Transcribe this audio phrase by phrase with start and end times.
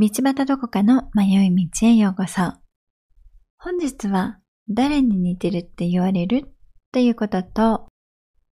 [0.00, 2.52] 道端どこかの迷い道へようこそ。
[3.58, 6.44] 本日は誰に似てるって言われる？
[6.46, 6.50] っ
[6.92, 7.88] ていうことと、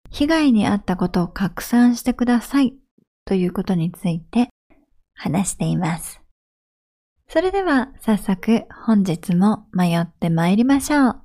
[0.10, 2.76] 被害に遭ったことを拡散してください
[3.26, 4.48] ということについて
[5.16, 6.21] 話しています。
[7.28, 11.23] それでは早速本日も迷って参りましょう。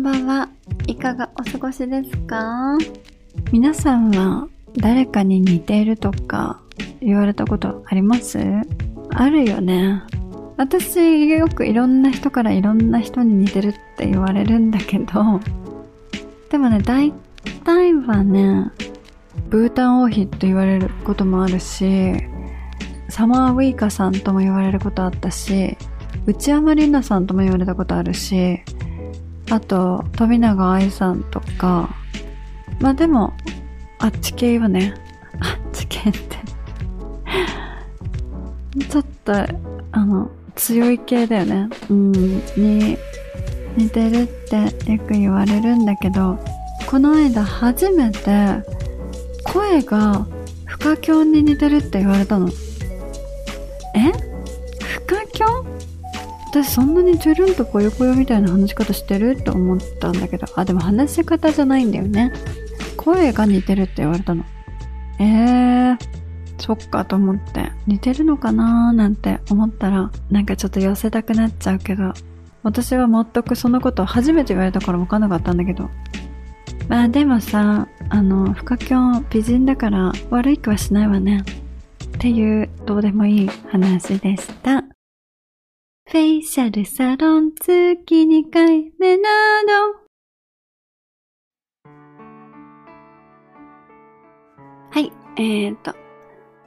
[0.00, 0.48] んばんは。
[0.86, 2.78] いかがお過ごしですか？
[3.52, 6.58] 皆さんは誰かに似ているとか
[7.02, 8.38] 言われたことあります？
[9.10, 10.02] あるよね。
[10.56, 15.40] 私よくいろんな人からいろんな人に似てるって言われるんだけど、
[16.48, 17.12] でもね、大
[17.64, 18.70] 体はね、
[19.50, 22.14] ブータン王妃と言われることもあるし、
[23.10, 25.76] サマーウイカさんとも言われることあったし、
[26.24, 28.60] 内山里奈さんとも言われたことあるし、
[29.50, 31.90] あと、富永愛さんとか、
[32.80, 33.34] まあでも、
[33.98, 34.94] あっち系はね、
[35.40, 36.20] あっち系って。
[38.88, 39.32] ちょっと、
[39.92, 41.68] あの、強い系だよね。
[41.90, 42.12] うん、
[42.56, 42.96] に
[43.76, 46.38] 似てるってよく言われるんだけど、
[46.86, 48.62] この間初めて
[49.44, 50.26] 声が
[50.66, 52.48] フカキョンに似てるって言われたの。
[53.94, 54.29] え？
[56.50, 62.32] 私そんなにチュルンとぽよぽよみたいな話し方してるって思ったんだけど、あ、でも話し方じゃないんだよね。
[62.96, 64.44] 声が似てるって言われたの。
[65.20, 65.96] えー、
[66.58, 72.14] そっかと思って、似てるのかなーなんて思ったら、なんかちょっと寄せたくなっちゃうけど、
[72.64, 75.88] 私は全くそのこと初めて言われたから分かんなかったんだけど。
[76.88, 81.44] まあでもさ、あの、フカキョン美人だから悪い気はしないわね。
[82.06, 84.82] っていうどうでもいい話でした。
[86.12, 87.70] フェイシャルサロン月
[88.24, 89.28] 2回目な
[89.62, 90.00] ど。
[94.90, 95.94] はい、えーと、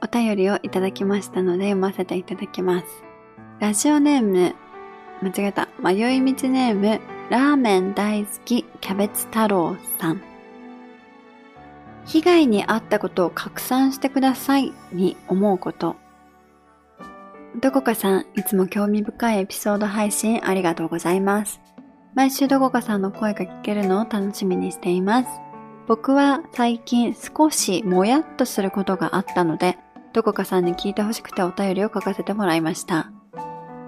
[0.02, 2.86] お便りをいただきましたので読ませていただきます。
[3.60, 4.54] ラジオネーム、
[5.20, 10.22] 間違えた、迷い道ネーム、ラーメン大好きキャベツ太郎さん。
[12.06, 15.96] 被害に遭ったことを拡散してくださいに思うこと。
[17.60, 21.60] どこかさん、いつも興味深いエピソード配信ありがとうございます。
[22.14, 25.28] 毎週どこかさんの声が聞けるのを楽しみにしています。
[25.86, 29.78] 僕は最近少しもやっとすることがあったので、
[30.12, 33.12] どこかさんに聞いてほしくてお便りを書かせてもらいました。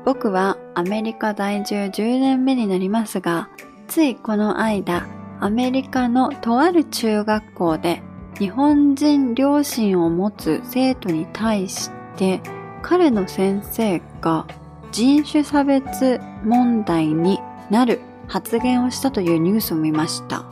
[0.04, 3.48] 僕はアメリカ在住10年目になりますが、
[3.88, 5.08] ついこの間、
[5.40, 8.02] アメリカのとある中学校で
[8.38, 12.40] 日本人両親を持つ生徒に対して
[12.88, 14.46] 彼の先生が
[14.92, 20.44] 人種差別問題になる発言をしたというニュースを見ました。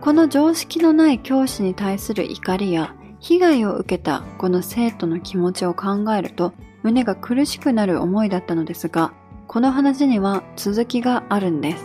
[0.00, 6.52] この常識のない教師に対する怒りや被害を受けたこの生徒の気持ちを考えると
[6.84, 9.12] 胸が苦しくなる思いだったのですが、
[9.48, 11.84] この話には続きがあるんです。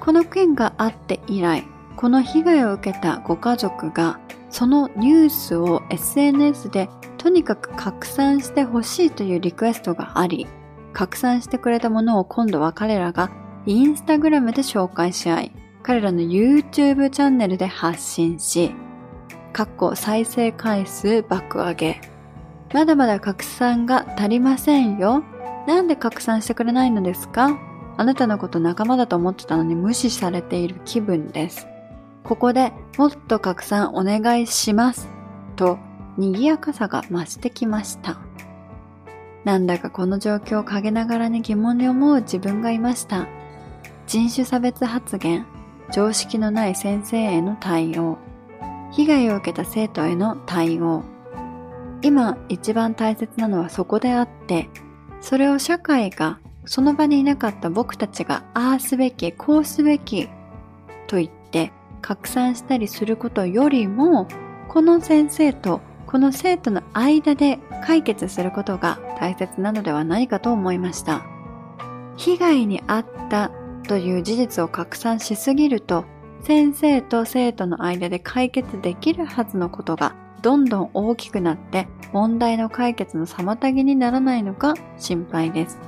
[0.00, 1.64] この件があって以来、
[1.96, 4.18] この被害を受けたご家族が
[4.48, 6.88] そのニュースを SNS で
[7.24, 10.46] とにかく拡散してほしいというリクエストがあり、
[10.92, 13.30] 拡散してくれたものを今度は彼らが
[13.64, 15.52] インスタグラムで紹介し合い、
[15.82, 18.74] 彼らの YouTube チャンネルで発信し、
[19.54, 22.00] かっこ再生回数爆上げ。
[22.74, 25.24] まだまだ拡散が足りませんよ。
[25.66, 27.58] なんで拡散してくれないのですか？
[27.96, 31.66] あなたのこと仲間だと思ってたのに無視されている気分です。
[32.22, 35.08] ここでもっと拡散お願いします。
[35.56, 35.78] と
[36.16, 38.18] 賑やかさが増してきました。
[39.44, 43.26] なんだかこの状況を陰ながらに疑問に思う自分がいました。
[44.06, 45.46] 人種差別発言、
[45.92, 48.18] 常識のない先生への対応、
[48.92, 51.04] 被害を受けた生徒への対応。
[52.02, 54.68] 今一番大切なのはそこであって、
[55.20, 60.28] それを社会がその場にいなかった僕たちがああすべき、こうすべき
[61.06, 64.26] と言って拡散したりすることよりも、
[64.68, 65.80] この先生と
[66.14, 71.26] この生徒の間で解決することが大切なのではないかと思いました。
[72.16, 73.50] 被害に遭った
[73.88, 76.04] という事実を拡散しすぎると、
[76.44, 85.80] 先生と生徒の間で解決できるはずのことがどんどん大きくなって問題の解決の妨げにならないのか心配です。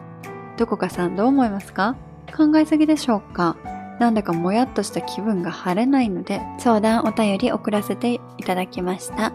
[0.56, 1.94] どこかさんどう思いますか？
[2.36, 3.56] 考えすぎでしょうか？
[4.00, 9.32] なんだかもやっとした気分が晴れないので相談お便り送らせていただきました。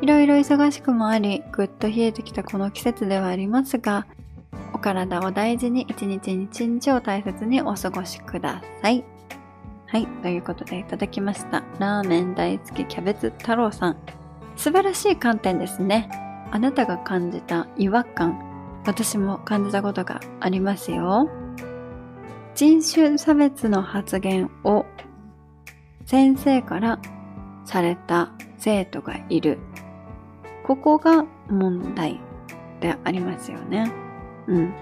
[0.00, 4.06] いろいろ忙しくもあり、ぐっと冷えてきたこの季節ではありますが、
[4.72, 9.04] お体を大事に一日一日を大切にお過ごしください。
[9.86, 11.62] はい、ということでいただきました。
[11.78, 13.96] ラーメン大好きキャベツ太郎さん。
[14.56, 16.08] 素晴らしい観点ですね。
[16.50, 18.38] あなたが感じた違和感、
[18.86, 21.28] 私も感じたことがありますよ。
[22.54, 24.84] 人種差別の発言を
[26.04, 27.00] 先生から
[27.64, 29.58] された生徒がいる。
[30.64, 32.20] ここが問題
[32.80, 33.92] でありますよね。
[34.46, 34.74] うん。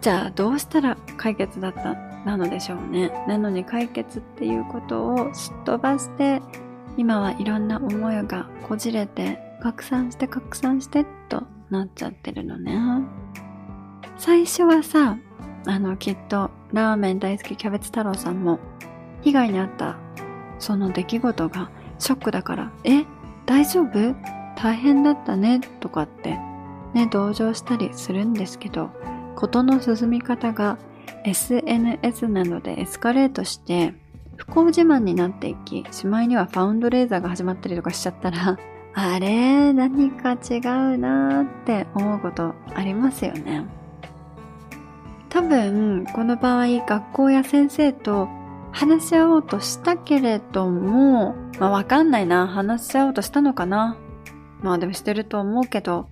[0.00, 1.94] じゃあどうしたら解決だった
[2.24, 3.10] なのでしょうね。
[3.26, 6.42] なのに解決っていうことをすっ飛ばして、
[6.96, 12.78] 今はいろんな思いがこじれて拡散して拡散してとなっちゃってるのね。
[14.16, 15.16] 最初はさ、
[15.66, 18.58] あのきっとラーメン大好きキャベツ太郎さんも
[19.22, 19.96] 被害に遭った
[20.58, 23.04] その出来事がショックだから、え
[23.46, 24.33] 大丈夫？
[24.56, 26.38] 大変だったねとかって
[26.94, 28.90] ね、同情したりするんですけど、
[29.34, 30.78] 事の進み方が
[31.24, 33.94] SNS などでエスカレートして、
[34.36, 38.58] 不幸自慢になっていき、しまいにはファウンドレーザーが始まったりとかしちゃったら、
[38.94, 39.72] あれ？
[39.72, 43.66] 何か違うなーって思うことありますよね。
[45.30, 48.28] 多分、この場合、学校や先生と
[48.70, 52.46] 話し合おうとしたけれども、まあわかんないな。
[52.46, 53.96] 話し合おうとしたのかな。
[54.64, 56.08] まあでもしてると思うけど、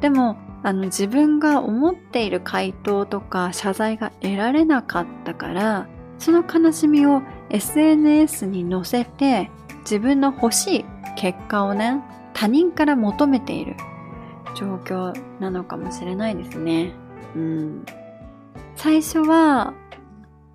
[0.00, 5.88] でも、あの自分が思っている回答とか謝罪が得られなかったから、
[6.18, 10.84] その悲しみを SNS に載せて自分の欲しい
[11.16, 12.02] 結果をね、
[12.34, 13.74] 他人から求めている
[14.54, 16.92] 状況なのかもしれないですね。
[17.34, 17.86] うん。
[18.76, 19.72] 最初は、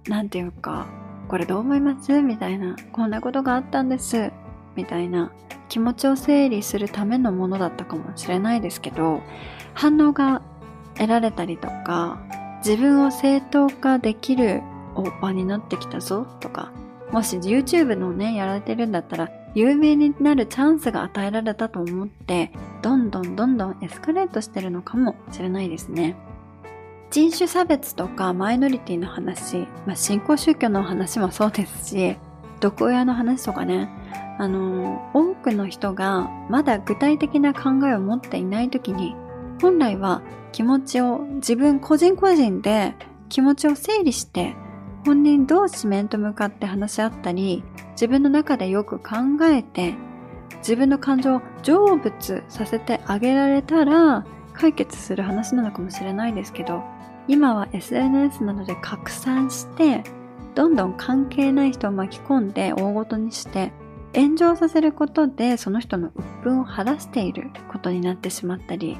[0.07, 0.85] なんていうか、
[1.27, 2.21] これどう思います？
[2.21, 4.31] みたいな、こんなことがあったんです。
[4.75, 5.31] みたいな
[5.69, 9.21] 気持ちを整理するためのものだったかもしれないですけど、
[9.73, 10.41] 反応が
[10.95, 12.21] 得られたりとか、
[12.65, 14.61] 自分を正当化できる
[15.21, 16.71] 場になってきたぞとか、
[17.11, 22.51] もし YouTube のね、やられてるんだったら、有名になるチャンスが与えられたと思って、
[22.81, 26.15] どんどんどんどんエスカレートしてるのかもしれないですね。
[27.11, 32.17] 人種差別とかマイノリティの話、まあ、新興宗教の話もそうですし、
[32.59, 33.89] 毒親の話とかね、
[34.37, 39.15] あの、多くの人がまだ具体的な考えを持っていない時に、
[39.61, 40.21] 本来は
[40.51, 42.95] 気持ちを自分個人個人で
[43.29, 44.55] 気持ちを整理して、
[45.05, 49.95] 本人同士面と向かって話し合ったり、自分の中でよく考えて、
[50.59, 56.83] 自分の感情を成仏させてあげられたら、解決する話なのかもしれないですけど、
[57.27, 60.03] 今は SNS などで拡散して、
[60.55, 63.71] どんどん関係ない人を巻き込んで大ごとにして、
[64.15, 68.97] 炎上させることでその人の鬱憤を晴らしていることになってしまったり、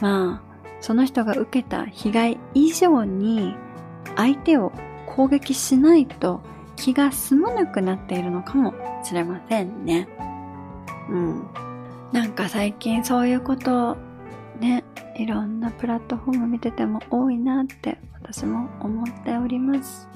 [0.00, 3.54] まあ、その人が受けた被害以上に
[4.16, 4.72] 相手を
[5.06, 6.42] 攻撃しないと
[6.76, 10.08] 気が済まなくなっているのかもしれませんね。
[11.08, 11.46] うん。
[12.12, 13.96] なんか最近そういうこと
[14.60, 14.84] ね、
[15.16, 20.08] いろんなプラットフォーム見てても多いなって私も思っております。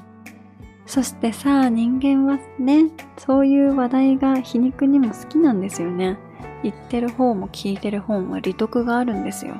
[0.86, 6.16] そしてさあ、人間はね、そういう話題が皮肉にも好きなんですよね。
[6.62, 9.54] 言ってる方も聞いてる方も利得があるんですよ。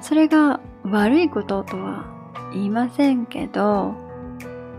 [0.00, 2.06] それが悪いこととは
[2.52, 3.94] 言いませんけど、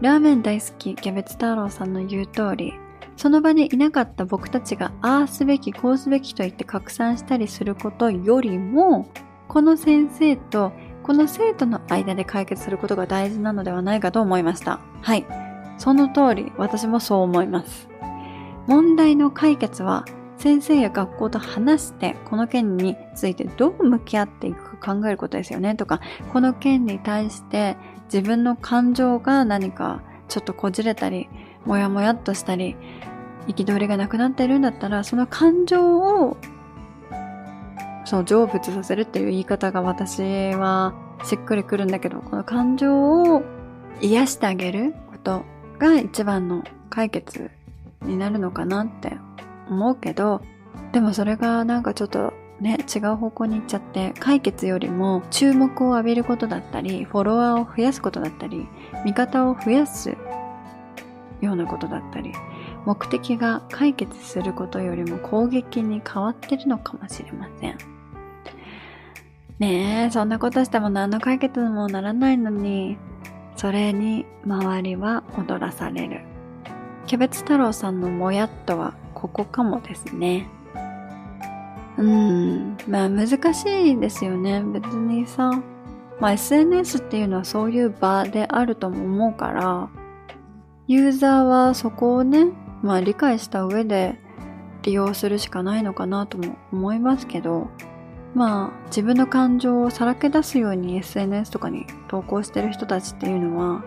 [0.02, 2.74] ラーメン大好きキャベツ太郎さんの言う通り、
[3.16, 9.08] その場にいなかった僕たちがああすべきこうすべきと言って拡散したりすることよりも、
[9.48, 10.72] この先生と
[11.04, 14.80] この生徒の間で解決することが大事なのではないかと思いました。
[15.02, 15.26] はい。
[15.78, 17.90] その通り、私もそう思います。
[18.68, 20.06] 問題の解決は、
[20.38, 25.76] 先生や学校と話して、この件についてどう向き合っていくか考えることですよね。
[25.76, 31.30] とか、この件に対して自分の感情が何かちょっとこじれたり、
[31.66, 32.76] もやもやっとしたり、
[33.48, 36.38] 憤りがなくなっているんだったら、その感情を
[38.12, 43.42] その成仏させるっていう言い方が私はしっくりくるんだけど、この感情を
[44.02, 45.46] 癒してあげること
[45.80, 47.52] が一番の解決
[48.02, 49.14] になるのかなって
[49.70, 50.42] 思うけど、
[50.92, 58.68] でもそれがなんかちょっとね、違う方向に行っちゃって、解決よりも注目を浴びることだったり、フォロワーを増やすことだったり、
[59.06, 60.10] 味方を増やす
[61.40, 62.34] ようなことだったり、
[62.86, 68.01] 目的が解決することよりも攻撃に変わってるのかもしれません。
[69.62, 72.98] ねえ、そんなことしても何の解決にもならないのに、
[73.56, 76.22] それに周りは踊らされる。
[77.06, 80.50] キャベツ太郎さんのもやっとはここかもですね。
[81.96, 84.64] うん、まあ難しいですよね。
[84.64, 85.52] 別にさ、
[86.20, 89.90] まあ SNS っていうのはそういう場であるとも思うから、
[90.88, 92.48] ユーザーはそこをね、
[92.82, 94.20] まあ理解した上で
[94.82, 97.70] 利用するしかないのかなとも思いますけど、
[98.34, 103.84] まあ自分の感情をさらけ出すように SNS とかに投稿してる人たちっていうのは、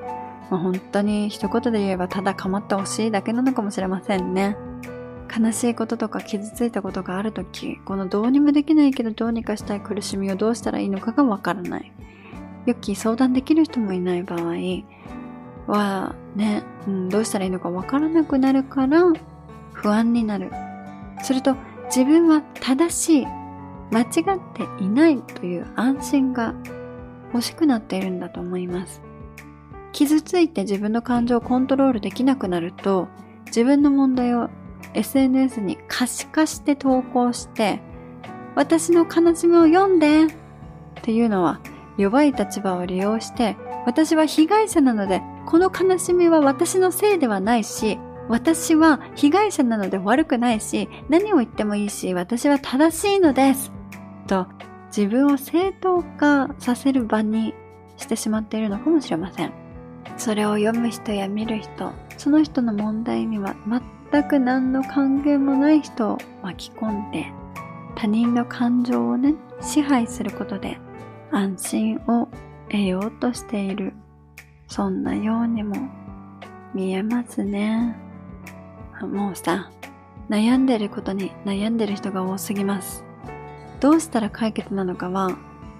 [0.50, 4.56] まあ、本当に一言で言えばただ構ってほしいだけなのかもしれませんね。
[5.36, 11.92] 悲しいこととか傷ついたことがあるとき、このどうにもできないけどどうにかしたい苦しみをどうしたらいいのかがわからない。
[12.66, 14.84] よき相談できる人もいない場合
[15.66, 19.02] はね、うん、どうしたらいいのかわからなくなるから
[19.72, 20.52] 不安になる。
[21.22, 23.26] すると自分は正しい、
[23.94, 26.52] 間違っていないという安心が
[27.32, 29.00] 欲しくなっているんだと思います。
[29.92, 33.06] 傷ついて自分の感情をコントロールできなくなると
[33.46, 34.50] 自分の問題を
[34.94, 37.80] SNS に可視化して投稿して
[38.56, 40.26] 私の悲しみを読んでっ
[41.02, 41.60] ていうのは
[41.96, 47.98] 弱い立場を利用して私は被害者なのでこの悲しみは私のせいではないし
[48.28, 53.70] 私は被害者なので悪くないし何を言ってもいいし私は正しいのです
[54.26, 54.46] と
[54.96, 57.54] 自分を正当化させる場に
[57.96, 59.52] してしまっているのかもしれません。
[60.16, 63.56] それを読む人や見る人、その人の問題には
[64.10, 67.32] 全く何の関係もない人を巻き込んで、
[67.96, 70.78] 他人の感情をね、支配することで
[71.30, 72.28] 安心を
[72.68, 73.94] 得ようとしている。
[74.68, 75.76] そんなようにも
[76.74, 77.96] 見えますね。
[79.00, 79.70] もうさ、
[80.28, 83.03] 悩んでることに悩んでる人が多すぎます。
[83.84, 85.36] どうしたら解決なのかは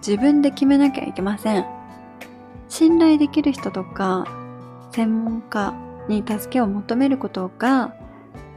[0.06, 1.64] 自分で決めなきゃいけません。
[2.68, 4.26] 信頼できる人とか
[4.92, 5.72] 専門家
[6.06, 7.94] に助けを求めることが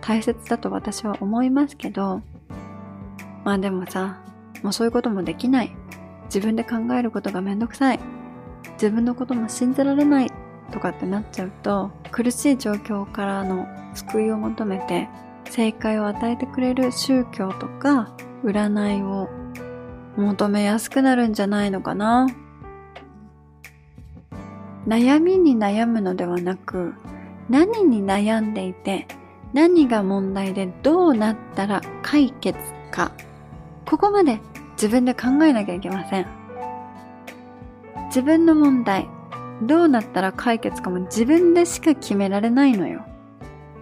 [0.02, 2.22] 大切だと私は思いますけど、
[3.46, 4.22] まあでもさ、
[4.64, 5.74] もうそういうこともできない。
[6.26, 8.02] 自分で考えることがめんどくさい。
[8.74, 10.32] 自分のことも信じられない
[10.74, 15.08] とかってなっちゃうと、苦しい状況からの救いを求めて、
[15.50, 19.30] 正解を与えてくれる宗教とか占いを
[20.16, 22.28] 求めやすくなるんじゃないのかな。
[24.88, 26.94] 悩みに悩むのではなく、
[27.50, 29.08] 何に悩んでいて、
[29.54, 32.58] 何が問題でどうなったら解決
[32.92, 33.12] か。
[33.86, 34.40] ここまで
[34.74, 36.28] 自分で考えなきゃいけません。
[38.08, 39.10] 自分の問題、
[39.62, 43.06] どうなったら解決かも自分でしか決められないのよ。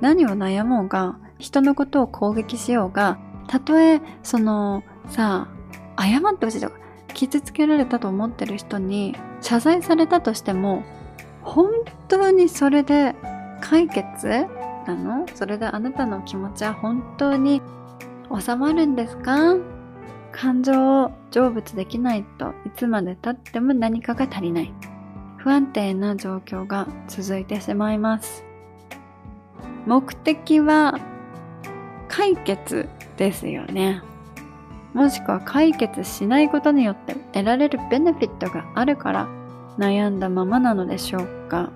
[0.02, 5.48] 何を悩もうが、人のことを攻撃しようが、たとえ、その、さ
[5.96, 6.78] あ、謝ってほしいとか、
[7.14, 10.84] 傷つけられたと思ってる人に謝罪されたとしても、
[11.42, 11.70] 本
[12.08, 13.16] 当にそれで
[13.62, 14.48] 解決？
[14.86, 15.26] なの？
[15.34, 17.62] それであなたの気持ちは本当に
[18.38, 19.56] 収まるんですか？
[20.32, 24.74] 感情を成仏できないといつまで経っても何かが足りない。
[25.38, 28.44] 不安定な状況が続いてしまいます。
[29.86, 31.00] 目的は
[32.16, 34.02] 解決ですよね。
[34.94, 39.28] もしくは解決しないことによって得られるベネフィットがあるから
[39.78, 41.72] 悩んだままなのでしょうか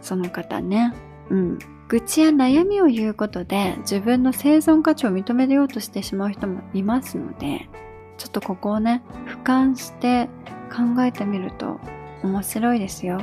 [0.00, 0.94] その方ね。
[1.28, 1.58] うん。
[1.88, 7.68] 愚痴や悩みを言うことで自分の生存価値を認めようとしてしまう人もいますので、
[8.16, 10.30] ちょっとここをね、俯瞰して
[10.74, 11.78] 考えてみると
[12.22, 13.20] 面白いですよ。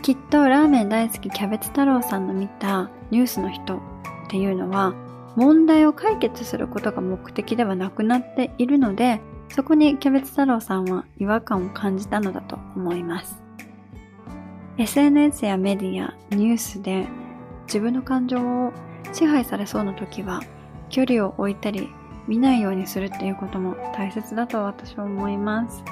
[0.00, 3.80] きっとラーメン大好きキャベツ太郎さんの見たニュースの人っ
[4.28, 4.94] ていうのは
[5.36, 13.42] 問題を解決することが目的ではなくなっているのでそこにキャベツ太郎さんは違和感を感じたのだと思います。
[14.78, 17.06] SNS やメディア、ニュースで
[17.66, 18.72] 自分の感情を
[19.12, 20.40] 支配されそうな時は
[20.88, 21.90] 距離を置いたり
[22.26, 25.84] 見ないようにするっていうことも大切だと私は思います。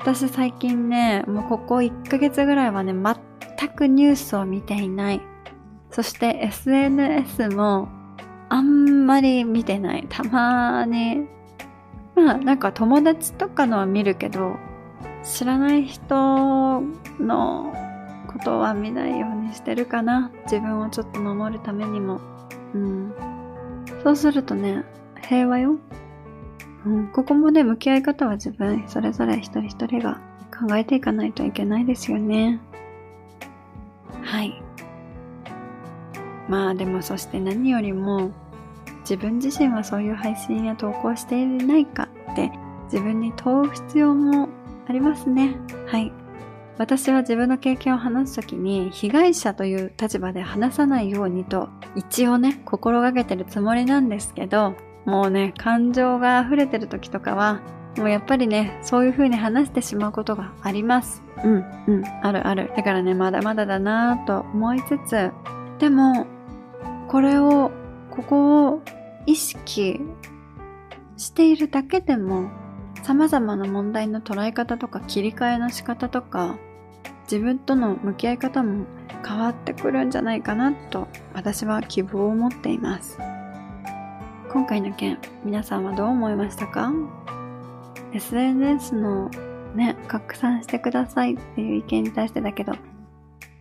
[0.00, 5.20] 私最近ね、もうここ1ヶ月ぐらいはね、全くニュースを見ていない。
[5.90, 7.88] そして SNS も
[8.48, 10.06] あんまり見てない。
[10.08, 11.26] たまに。
[12.14, 14.56] まあなんか友達とかのは見るけど
[15.22, 16.82] 知らない人
[17.20, 17.72] の
[18.26, 20.30] ことは見ないようにしてるかな。
[20.44, 22.20] 自分をちょっと守るためにも。
[22.74, 23.12] うん。
[24.02, 24.84] そうするとね
[25.28, 25.78] 平和よ、
[26.86, 30.20] うん、ここもね向き合い方は自分それぞれ一人一人が
[30.56, 32.60] 考えていかないといけないですよね。
[36.48, 38.30] まあでもそして何よりも
[39.00, 42.50] 自分自身はそういう配信や投稿していないかって
[42.84, 44.48] 自分に問う必要も
[44.88, 45.56] ありますね。
[45.86, 46.12] はい。
[46.78, 57.60] 私は自分の経験を話すときに被害者という立場で話さないようにと一応ね心がけてるつもりなんですけどもうね感情が溢れてる時とかは
[57.96, 65.32] もうやっぱりねそういう風に話してしまうことがありますうんうんあるあるだからねまだまだだなぁと思いつつ
[65.80, 66.28] でも
[67.08, 67.70] これを
[68.10, 68.82] ここを
[69.26, 70.00] 意識
[71.16, 72.50] しているだけでも
[73.02, 76.58] 様々な問題の捉え方とか切り替えの仕方とか
[77.22, 78.84] 自分との向き合い方も
[79.26, 83.18] 変わってくるんじゃないかなと私は希望を持っています。
[84.50, 86.92] 今回の件皆さんはどう思いましたか
[88.12, 89.30] ？SNS の
[89.74, 92.72] ね拡散してくださいっていう意見に対してだけど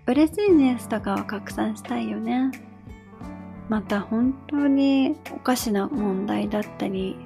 [0.06, 2.52] 嬉しいニュースとかは拡散したいよね。
[3.70, 7.18] また本当におかしな問題だったり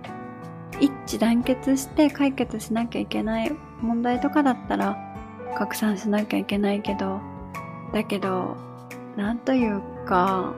[0.79, 4.98] 一致団結して解決しなきゃいけない問題とかだったら
[5.55, 7.19] 拡散しなきゃいけないけど
[7.93, 8.57] だけど
[9.15, 10.53] なんというか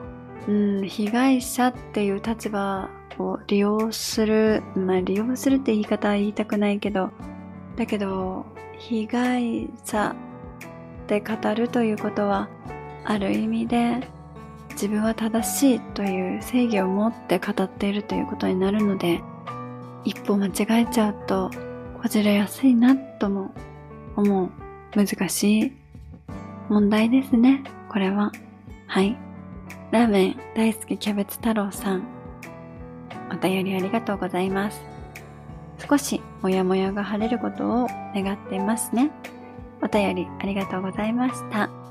[0.48, 2.88] うん被害者っていう立場
[3.18, 7.10] を利用するまあ利用するって言い方は言いたくないけど
[7.76, 8.46] だけど
[8.78, 10.14] 被害者
[11.04, 12.48] って語るということは
[13.04, 14.13] ある意味で
[14.74, 19.22] 自分は正しいという正義を持って語っているということになるので
[20.04, 21.50] 一歩間違えちゃうと
[22.02, 23.54] こじれやすいなとも
[24.16, 24.50] 思う。
[24.94, 25.72] 難しい
[26.68, 27.64] 問題ですね。
[27.88, 28.30] これは。
[28.86, 29.16] はい。
[29.90, 32.04] ラーメン大好きキャベツ太郎さん。
[33.32, 34.82] お便りありがとうございます。
[35.88, 39.10] 少しもやもやが晴れることを願っていますね。
[39.82, 41.83] お便りありがとうございました。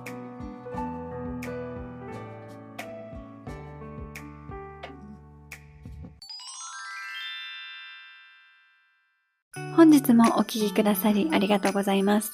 [9.76, 12.34] 本日もお聴きくださりありがとうございます。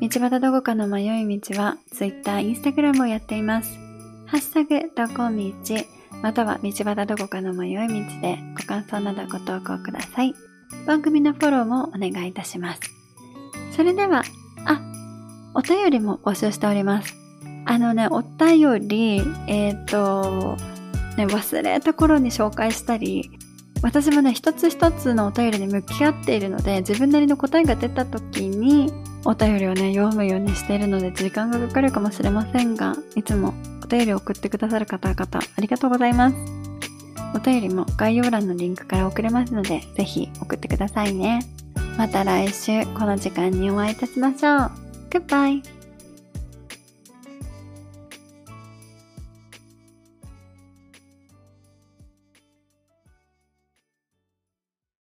[0.00, 3.76] 道端どこかの迷い道は Twitter、Instagram をやっています。
[4.26, 5.84] ハッシュタグどこ道
[6.22, 10.34] または道端どこかの迷い道でご感想などご投稿ください。
[10.86, 12.80] 番組のフォローもお願いいたします。
[13.72, 14.22] それでは、
[14.64, 14.80] あ、
[15.54, 17.14] お便りも募集しております。
[17.66, 20.56] あのね、お便り、えっ、ー、と、
[21.16, 23.30] ね、忘れた頃に紹介したり、
[23.82, 28.92] 私もね、一つ一つのお便りに向き合っているので、自分なりの答えが出た時に、
[29.24, 35.24] お便りをね、読むようにしているので、時間がかかるかもしれませんが、いつもお便りを送ってくださる方々、
[35.56, 36.36] ありがとうございます。
[37.34, 41.40] お便りも概要欄のリンクから送れますので、ぜひ送ってくださいね。
[41.96, 44.70] また来週、この時間にお会いいたしましょう。
[45.10, 45.77] Goodbye!